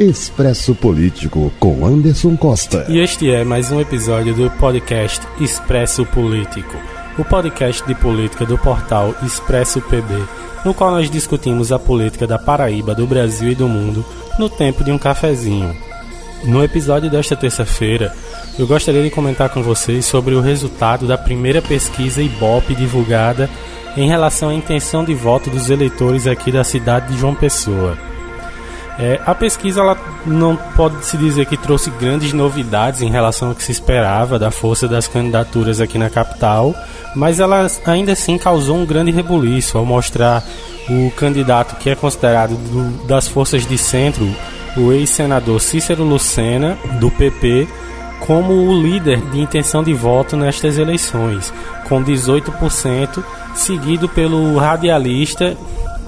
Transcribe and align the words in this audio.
Expresso 0.00 0.76
Político 0.76 1.52
com 1.58 1.84
Anderson 1.84 2.36
Costa. 2.36 2.86
E 2.88 3.00
este 3.00 3.28
é 3.32 3.42
mais 3.42 3.72
um 3.72 3.80
episódio 3.80 4.32
do 4.32 4.48
podcast 4.52 5.26
Expresso 5.40 6.06
Político, 6.06 6.76
o 7.18 7.24
podcast 7.24 7.84
de 7.84 7.96
política 7.96 8.46
do 8.46 8.56
portal 8.56 9.12
Expresso 9.24 9.80
PB, 9.80 10.22
no 10.64 10.72
qual 10.72 10.92
nós 10.92 11.10
discutimos 11.10 11.72
a 11.72 11.80
política 11.80 12.28
da 12.28 12.38
Paraíba, 12.38 12.94
do 12.94 13.08
Brasil 13.08 13.50
e 13.50 13.56
do 13.56 13.68
mundo 13.68 14.06
no 14.38 14.48
tempo 14.48 14.84
de 14.84 14.92
um 14.92 14.98
cafezinho. 14.98 15.76
No 16.44 16.62
episódio 16.62 17.10
desta 17.10 17.34
terça-feira, 17.34 18.14
eu 18.56 18.68
gostaria 18.68 19.02
de 19.02 19.10
comentar 19.10 19.48
com 19.48 19.64
vocês 19.64 20.06
sobre 20.06 20.32
o 20.36 20.40
resultado 20.40 21.08
da 21.08 21.18
primeira 21.18 21.60
pesquisa 21.60 22.22
Ibope 22.22 22.72
divulgada 22.72 23.50
em 23.96 24.06
relação 24.06 24.50
à 24.50 24.54
intenção 24.54 25.04
de 25.04 25.12
voto 25.12 25.50
dos 25.50 25.70
eleitores 25.70 26.28
aqui 26.28 26.52
da 26.52 26.62
cidade 26.62 27.12
de 27.12 27.18
João 27.18 27.34
Pessoa. 27.34 27.98
É, 28.98 29.20
a 29.24 29.32
pesquisa 29.32 29.80
ela 29.80 29.96
não 30.26 30.56
pode 30.56 31.04
se 31.04 31.16
dizer 31.16 31.46
que 31.46 31.56
trouxe 31.56 31.88
grandes 31.88 32.32
novidades 32.32 33.00
em 33.00 33.10
relação 33.10 33.50
ao 33.50 33.54
que 33.54 33.62
se 33.62 33.70
esperava 33.70 34.40
da 34.40 34.50
força 34.50 34.88
das 34.88 35.06
candidaturas 35.06 35.80
aqui 35.80 35.96
na 35.96 36.10
capital, 36.10 36.74
mas 37.14 37.38
ela 37.38 37.68
ainda 37.86 38.12
assim 38.12 38.36
causou 38.36 38.76
um 38.76 38.84
grande 38.84 39.12
rebuliço 39.12 39.78
ao 39.78 39.86
mostrar 39.86 40.42
o 40.90 41.12
candidato 41.12 41.76
que 41.76 41.90
é 41.90 41.94
considerado 41.94 42.56
do, 42.56 43.06
das 43.06 43.28
forças 43.28 43.64
de 43.64 43.78
centro, 43.78 44.28
o 44.76 44.92
ex-senador 44.92 45.60
Cícero 45.60 46.02
Lucena, 46.02 46.76
do 46.98 47.08
PP, 47.08 47.68
como 48.26 48.52
o 48.52 48.82
líder 48.82 49.20
de 49.30 49.40
intenção 49.40 49.82
de 49.82 49.94
voto 49.94 50.36
nestas 50.36 50.76
eleições, 50.76 51.52
com 51.88 52.02
18%, 52.02 53.22
seguido 53.54 54.08
pelo 54.08 54.56
radialista 54.56 55.56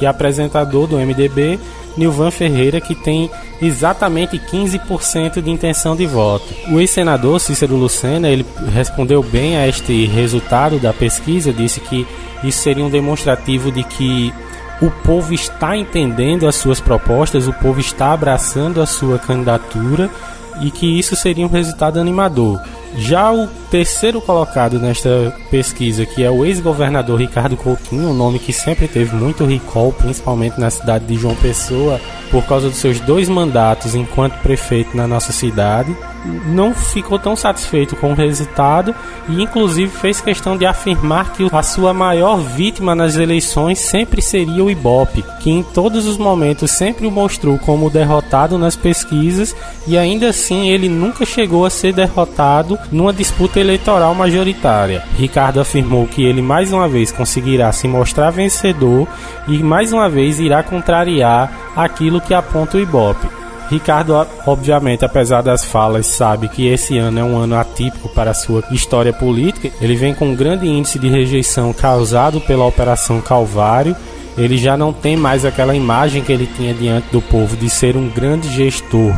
e 0.00 0.06
apresentador 0.06 0.88
do 0.88 0.96
MDB, 0.96 1.60
Nilvan 1.96 2.30
Ferreira, 2.30 2.80
que 2.80 2.94
tem 2.94 3.30
exatamente 3.60 4.38
15% 4.38 5.40
de 5.40 5.50
intenção 5.50 5.94
de 5.94 6.06
voto. 6.06 6.44
O 6.70 6.80
ex-senador 6.80 7.40
Cícero 7.40 7.76
Lucena, 7.76 8.28
ele 8.28 8.44
respondeu 8.72 9.22
bem 9.22 9.56
a 9.56 9.66
este 9.68 10.06
resultado 10.06 10.78
da 10.78 10.92
pesquisa, 10.92 11.52
disse 11.52 11.80
que 11.80 12.06
isso 12.42 12.62
seria 12.62 12.84
um 12.84 12.90
demonstrativo 12.90 13.70
de 13.70 13.84
que 13.84 14.32
o 14.80 14.90
povo 14.90 15.32
está 15.32 15.76
entendendo 15.76 16.48
as 16.48 16.56
suas 16.56 16.80
propostas, 16.80 17.46
o 17.46 17.52
povo 17.52 17.78
está 17.78 18.12
abraçando 18.12 18.82
a 18.82 18.86
sua 18.86 19.18
candidatura 19.18 20.10
e 20.60 20.70
que 20.70 20.98
isso 20.98 21.14
seria 21.14 21.46
um 21.46 21.50
resultado 21.50 22.00
animador. 22.00 22.60
Já 22.96 23.32
o 23.32 23.46
terceiro 23.70 24.20
colocado 24.20 24.78
nesta 24.78 25.34
pesquisa, 25.50 26.04
que 26.04 26.22
é 26.22 26.30
o 26.30 26.44
ex-governador 26.44 27.18
Ricardo 27.18 27.56
Coutinho, 27.56 28.10
um 28.10 28.14
nome 28.14 28.38
que 28.38 28.52
sempre 28.52 28.86
teve 28.86 29.14
muito 29.16 29.46
recall, 29.46 29.92
principalmente 29.92 30.60
na 30.60 30.70
cidade 30.70 31.06
de 31.06 31.14
João 31.14 31.34
Pessoa, 31.36 32.00
por 32.30 32.44
causa 32.44 32.68
dos 32.68 32.78
seus 32.78 33.00
dois 33.00 33.28
mandatos 33.28 33.94
enquanto 33.94 34.40
prefeito 34.40 34.96
na 34.96 35.06
nossa 35.06 35.32
cidade, 35.32 35.96
não 36.46 36.72
ficou 36.74 37.18
tão 37.18 37.34
satisfeito 37.34 37.96
com 37.96 38.12
o 38.12 38.14
resultado 38.14 38.94
e, 39.28 39.42
inclusive, 39.42 39.90
fez 39.90 40.20
questão 40.20 40.56
de 40.56 40.64
afirmar 40.64 41.32
que 41.32 41.46
a 41.50 41.62
sua 41.62 41.92
maior 41.92 42.38
vítima 42.38 42.94
nas 42.94 43.16
eleições 43.16 43.78
sempre 43.78 44.22
seria 44.22 44.64
o 44.64 44.70
Ibope, 44.70 45.24
que 45.40 45.50
em 45.50 45.62
todos 45.62 46.06
os 46.06 46.16
momentos 46.16 46.70
sempre 46.70 47.06
o 47.06 47.10
mostrou 47.10 47.58
como 47.58 47.90
derrotado 47.90 48.56
nas 48.56 48.76
pesquisas 48.76 49.54
e, 49.86 49.98
ainda 49.98 50.28
assim, 50.28 50.68
ele 50.70 50.88
nunca 50.88 51.24
chegou 51.26 51.66
a 51.66 51.70
ser 51.70 51.92
derrotado 51.92 52.78
numa 52.90 53.12
disputa 53.12 53.60
eleitoral 53.60 54.14
majoritária. 54.14 55.02
Ricardo 55.16 55.60
afirmou 55.60 56.06
que 56.06 56.24
ele 56.24 56.42
mais 56.42 56.72
uma 56.72 56.88
vez 56.88 57.12
conseguirá 57.12 57.70
se 57.72 57.86
mostrar 57.86 58.30
vencedor 58.30 59.06
e 59.48 59.62
mais 59.62 59.92
uma 59.92 60.08
vez 60.08 60.40
irá 60.40 60.62
contrariar 60.62 61.72
aquilo 61.76 62.20
que 62.20 62.34
aponta 62.34 62.76
o 62.76 62.80
Ibope. 62.80 63.42
Ricardo, 63.72 64.26
obviamente, 64.46 65.02
apesar 65.02 65.40
das 65.40 65.64
falas, 65.64 66.06
sabe 66.06 66.46
que 66.46 66.66
esse 66.66 66.98
ano 66.98 67.18
é 67.18 67.24
um 67.24 67.38
ano 67.38 67.56
atípico 67.56 68.06
para 68.10 68.32
a 68.32 68.34
sua 68.34 68.62
história 68.70 69.14
política. 69.14 69.70
Ele 69.80 69.96
vem 69.96 70.14
com 70.14 70.26
um 70.26 70.36
grande 70.36 70.68
índice 70.68 70.98
de 70.98 71.08
rejeição 71.08 71.72
causado 71.72 72.38
pela 72.38 72.66
Operação 72.66 73.22
Calvário. 73.22 73.96
Ele 74.36 74.58
já 74.58 74.76
não 74.76 74.92
tem 74.92 75.16
mais 75.16 75.46
aquela 75.46 75.74
imagem 75.74 76.22
que 76.22 76.30
ele 76.30 76.46
tinha 76.54 76.74
diante 76.74 77.06
do 77.10 77.22
povo 77.22 77.56
de 77.56 77.70
ser 77.70 77.96
um 77.96 78.10
grande 78.10 78.48
gestor 78.54 79.14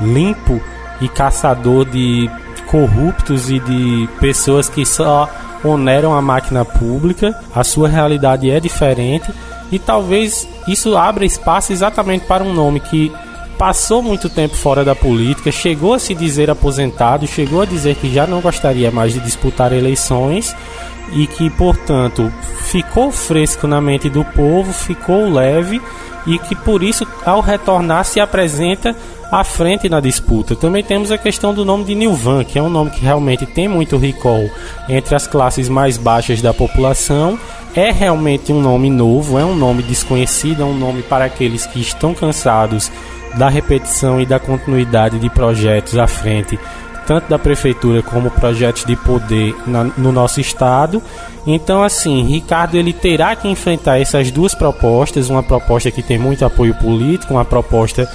limpo 0.00 0.58
e 1.02 1.08
caçador 1.08 1.84
de 1.84 2.30
corruptos 2.70 3.50
e 3.50 3.58
de 3.58 4.08
pessoas 4.20 4.68
que 4.68 4.84
só 4.84 5.28
oneram 5.64 6.14
a 6.14 6.22
máquina 6.22 6.64
pública. 6.64 7.38
A 7.54 7.64
sua 7.64 7.88
realidade 7.88 8.50
é 8.50 8.60
diferente 8.60 9.32
e 9.70 9.78
talvez 9.78 10.48
isso 10.66 10.96
abra 10.96 11.24
espaço 11.24 11.72
exatamente 11.72 12.24
para 12.26 12.44
um 12.44 12.52
nome 12.52 12.80
que 12.80 13.12
passou 13.58 14.00
muito 14.00 14.30
tempo 14.30 14.54
fora 14.54 14.84
da 14.84 14.94
política, 14.94 15.50
chegou 15.50 15.92
a 15.92 15.98
se 15.98 16.14
dizer 16.14 16.48
aposentado, 16.48 17.26
chegou 17.26 17.60
a 17.60 17.66
dizer 17.66 17.96
que 17.96 18.12
já 18.12 18.26
não 18.26 18.40
gostaria 18.40 18.90
mais 18.90 19.12
de 19.12 19.20
disputar 19.20 19.72
eleições 19.72 20.54
e 21.12 21.26
que, 21.26 21.50
portanto, 21.50 22.32
ficou 22.66 23.10
fresco 23.10 23.66
na 23.66 23.80
mente 23.80 24.08
do 24.08 24.24
povo, 24.24 24.72
ficou 24.72 25.28
leve 25.28 25.82
e 26.26 26.38
que 26.38 26.54
por 26.54 26.82
isso, 26.82 27.06
ao 27.24 27.40
retornar, 27.40 28.04
se 28.04 28.20
apresenta 28.20 28.94
à 29.30 29.42
frente 29.42 29.88
na 29.88 29.98
disputa. 29.98 30.54
Também 30.54 30.84
temos 30.84 31.10
a 31.10 31.18
questão 31.18 31.52
do 31.52 31.64
nome 31.64 31.84
de 31.84 31.94
Nilvan, 31.94 32.44
que 32.44 32.58
é 32.58 32.62
um 32.62 32.70
nome 32.70 32.90
que 32.90 33.00
realmente 33.00 33.44
tem 33.44 33.66
muito 33.66 33.96
recall 33.96 34.48
entre 34.88 35.14
as 35.14 35.26
classes 35.26 35.68
mais 35.68 35.96
baixas 35.96 36.40
da 36.40 36.54
população. 36.54 37.38
É 37.74 37.90
realmente 37.90 38.52
um 38.52 38.60
nome 38.60 38.88
novo, 38.90 39.38
é 39.38 39.44
um 39.44 39.54
nome 39.54 39.82
desconhecido, 39.82 40.62
é 40.62 40.64
um 40.64 40.76
nome 40.76 41.02
para 41.02 41.24
aqueles 41.24 41.66
que 41.66 41.80
estão 41.80 42.14
cansados 42.14 42.90
da 43.36 43.48
repetição 43.48 44.20
e 44.20 44.26
da 44.26 44.38
continuidade 44.38 45.18
de 45.18 45.28
projetos 45.30 45.98
à 45.98 46.06
frente 46.06 46.58
tanto 47.08 47.26
da 47.26 47.38
prefeitura 47.38 48.02
como 48.02 48.30
projetos 48.30 48.84
de 48.84 48.94
poder 48.94 49.56
na, 49.66 49.84
no 49.84 50.12
nosso 50.12 50.42
estado. 50.42 51.02
Então, 51.46 51.82
assim, 51.82 52.22
Ricardo 52.24 52.76
ele 52.76 52.92
terá 52.92 53.34
que 53.34 53.48
enfrentar 53.48 53.98
essas 53.98 54.30
duas 54.30 54.54
propostas, 54.54 55.30
uma 55.30 55.42
proposta 55.42 55.90
que 55.90 56.02
tem 56.02 56.18
muito 56.18 56.44
apoio 56.44 56.74
político, 56.74 57.32
uma 57.32 57.46
proposta 57.46 58.06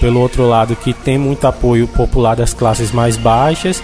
pelo 0.00 0.18
outro 0.20 0.48
lado 0.48 0.74
que 0.74 0.94
tem 0.94 1.18
muito 1.18 1.46
apoio 1.46 1.86
popular 1.86 2.36
das 2.36 2.54
classes 2.54 2.90
mais 2.90 3.18
baixas 3.18 3.82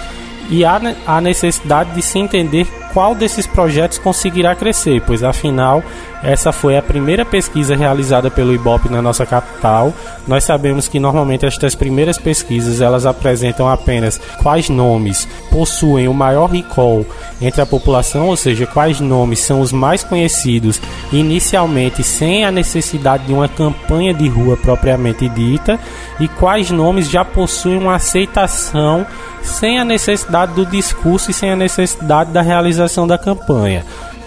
e 0.49 0.65
há 0.65 0.81
a 1.06 1.21
necessidade 1.21 1.91
de 1.91 2.00
se 2.00 2.19
entender 2.19 2.67
qual 2.94 3.15
desses 3.15 3.44
projetos 3.44 3.99
conseguirá 3.99 4.55
crescer, 4.55 5.03
pois 5.05 5.25
afinal 5.25 5.82
essa 6.22 6.53
foi 6.53 6.78
a 6.78 6.82
primeira 6.82 7.22
pesquisa 7.22 7.77
realizada 7.77 8.31
pelo 8.31 8.55
IBOP 8.55 8.88
na 8.88 9.03
nossa 9.03 9.27
capital. 9.27 9.93
Nós 10.27 10.44
sabemos 10.44 10.88
que 10.88 10.99
normalmente 10.99 11.44
estas 11.44 11.75
primeiras 11.75 12.16
pesquisas 12.16 12.81
elas 12.81 13.05
apresentam 13.05 13.69
apenas 13.69 14.19
quais 14.43 14.71
nomes 14.71 15.28
possuem 15.50 16.09
o 16.09 16.15
maior 16.15 16.47
recall 16.47 17.05
entre 17.43 17.60
a 17.60 17.66
população, 17.66 18.28
ou 18.28 18.37
seja, 18.38 18.66
quais 18.66 19.00
nomes 19.00 19.41
são 19.41 19.61
os 19.61 19.71
mais 19.71 20.03
conhecidos 20.03 20.81
inicialmente 21.12 22.03
sem 22.03 22.44
a 22.44 22.50
necessidade 22.50 23.26
de 23.26 23.32
uma 23.34 23.49
campanha 23.49 24.15
de 24.15 24.26
rua 24.26 24.56
propriamente 24.56 25.28
dita 25.28 25.78
e 26.19 26.26
quais 26.26 26.71
nomes 26.71 27.11
já 27.11 27.22
possuem 27.22 27.76
uma 27.76 27.97
aceitação 27.97 29.05
sem 29.43 29.78
a 29.78 29.84
necessidade 29.84 30.55
do 30.55 30.65
discurso 30.65 31.31
e 31.31 31.34
sem 31.34 31.50
a 31.50 31.56
necessidade 31.56 32.31
da 32.31 32.41
realização 32.41 32.84
da 33.06 33.19
campanha. 33.19 33.84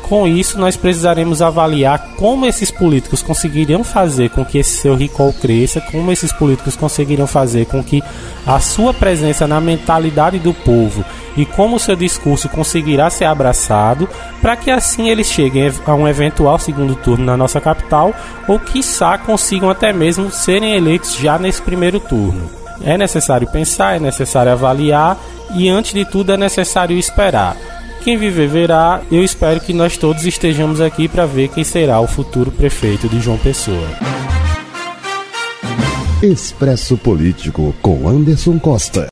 Com 0.07 0.25
isso, 0.25 0.57
nós 0.57 0.77
precisaremos 0.77 1.41
avaliar 1.41 1.99
como 2.15 2.45
esses 2.45 2.71
políticos 2.71 3.21
conseguiriam 3.21 3.83
fazer 3.83 4.29
com 4.29 4.45
que 4.45 4.57
esse 4.57 4.77
seu 4.77 4.95
recall 4.95 5.33
cresça, 5.33 5.81
como 5.81 6.09
esses 6.13 6.31
políticos 6.31 6.77
conseguiriam 6.77 7.27
fazer 7.27 7.65
com 7.65 7.83
que 7.83 8.01
a 8.45 8.57
sua 8.61 8.93
presença 8.93 9.45
na 9.45 9.59
mentalidade 9.59 10.39
do 10.39 10.53
povo 10.53 11.03
e 11.35 11.45
como 11.45 11.75
o 11.75 11.79
seu 11.79 11.93
discurso 11.93 12.47
conseguirá 12.47 13.09
ser 13.09 13.25
abraçado, 13.25 14.07
para 14.41 14.55
que 14.55 14.71
assim 14.71 15.09
eles 15.09 15.27
cheguem 15.27 15.69
a 15.85 15.93
um 15.93 16.07
eventual 16.07 16.57
segundo 16.57 16.95
turno 16.95 17.25
na 17.25 17.35
nossa 17.35 17.59
capital 17.59 18.13
ou, 18.47 18.57
quiçá, 18.57 19.17
consigam 19.17 19.69
até 19.69 19.91
mesmo 19.91 20.31
serem 20.31 20.73
eleitos 20.73 21.17
já 21.17 21.37
nesse 21.37 21.61
primeiro 21.61 21.99
turno. 21.99 22.49
É 22.81 22.97
necessário 22.97 23.47
pensar, 23.47 23.97
é 23.97 23.99
necessário 23.99 24.53
avaliar 24.53 25.17
e, 25.53 25.67
antes 25.67 25.93
de 25.93 26.05
tudo, 26.05 26.31
é 26.31 26.37
necessário 26.37 26.97
esperar. 26.97 27.57
Quem 28.07 28.15
viver 28.15 28.47
verá. 28.47 29.01
Eu 29.11 29.21
espero 29.21 29.59
que 29.59 29.73
nós 29.73 29.97
todos 29.97 30.25
estejamos 30.25 30.79
aqui 30.79 31.09
para 31.09 31.25
ver 31.25 31.49
quem 31.49 31.65
será 31.65 31.99
o 31.99 32.07
futuro 32.07 32.49
prefeito 32.49 33.09
de 33.09 33.19
João 33.19 33.37
Pessoa. 33.37 33.85
Expresso 36.23 36.95
Político 36.95 37.75
com 37.81 38.07
Anderson 38.07 38.57
Costa. 38.59 39.05